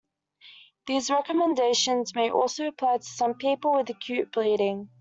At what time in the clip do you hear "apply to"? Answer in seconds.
2.65-3.03